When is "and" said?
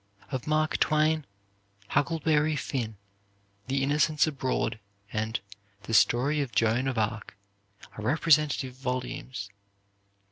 5.13-5.39